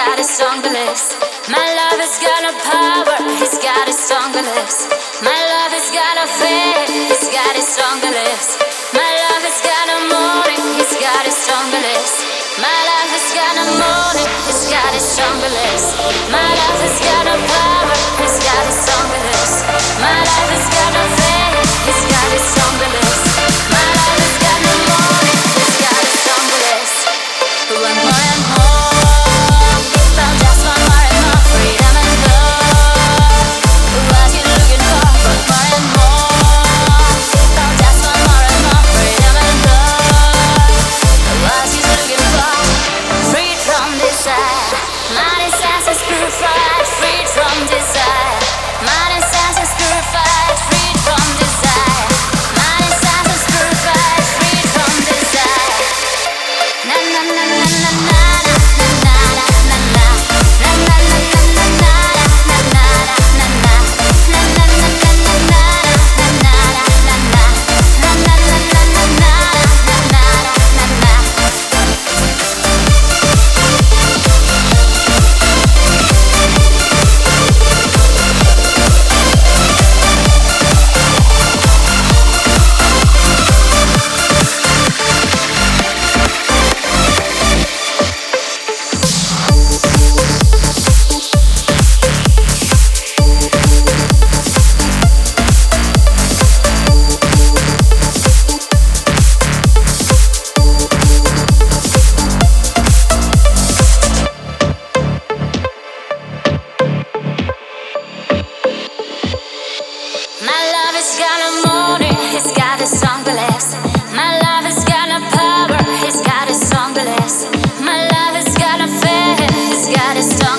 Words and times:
got 0.00 0.18
a 0.18 0.24
stronger 0.24 0.70
lips. 0.70 1.14
My 1.48 1.66
love 1.80 2.00
has 2.00 2.16
got 2.18 2.42
a 2.50 2.54
power, 2.64 3.16
he's 3.38 3.58
got 3.58 3.86
a 3.88 3.92
stronger 3.92 4.42
lips. 4.42 4.88
My 5.22 5.40
love 5.52 5.72
has 5.76 5.88
got 5.90 6.16
a 6.18 6.26
faith, 6.26 6.88
he's 6.88 7.26
got 7.30 7.54
a 7.54 7.62
stronger 7.62 8.10
lips. 8.10 8.58
My 8.96 9.10
love 9.22 9.42
has 9.44 9.60
got 9.60 9.86
a 9.92 9.98
morning, 10.14 10.62
he's 10.78 10.94
got 10.98 11.22
a 11.26 11.32
stronger 11.32 11.80
lips. 11.84 12.14
My 12.58 12.78
love 12.90 13.10
has 13.12 13.28
got 13.36 13.54
a 13.54 13.66
morning, 13.76 14.28
he's 14.46 14.64
got 14.72 14.92
a 14.94 15.00
stronger 15.00 15.50
lips. 15.52 15.86
My 16.32 16.50
love 16.60 16.80
has 16.80 16.98
got 17.04 17.26
a 17.26 17.36
power. 17.46 17.69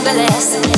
nonetheless. 0.03 0.71